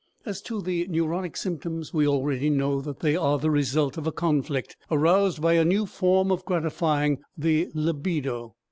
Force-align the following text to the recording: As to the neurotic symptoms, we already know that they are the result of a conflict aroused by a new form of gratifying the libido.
As 0.25 0.41
to 0.41 0.61
the 0.63 0.87
neurotic 0.87 1.37
symptoms, 1.37 1.93
we 1.93 2.07
already 2.07 2.49
know 2.49 2.81
that 2.81 3.01
they 3.01 3.15
are 3.15 3.37
the 3.37 3.51
result 3.51 3.99
of 3.99 4.07
a 4.07 4.11
conflict 4.11 4.75
aroused 4.89 5.39
by 5.43 5.53
a 5.53 5.63
new 5.63 5.85
form 5.85 6.31
of 6.31 6.43
gratifying 6.43 7.19
the 7.37 7.69
libido. 7.75 8.55